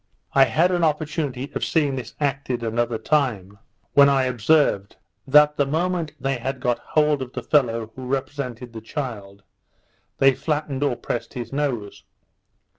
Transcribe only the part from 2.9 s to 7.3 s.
time, when I observed, that the moment they had got hold